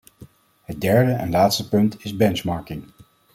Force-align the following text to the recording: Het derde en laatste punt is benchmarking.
Het 0.61 0.81
derde 0.81 1.11
en 1.11 1.29
laatste 1.31 1.69
punt 1.69 2.03
is 2.03 2.15
benchmarking. 2.15 2.83